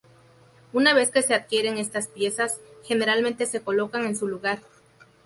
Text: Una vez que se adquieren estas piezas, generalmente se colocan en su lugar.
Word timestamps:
Una 0.73 0.95
vez 0.95 1.11
que 1.11 1.21
se 1.21 1.35
adquieren 1.35 1.77
estas 1.77 2.07
piezas, 2.07 2.59
generalmente 2.81 3.45
se 3.45 3.61
colocan 3.61 4.03
en 4.07 4.15
su 4.15 4.25
lugar. 4.27 4.59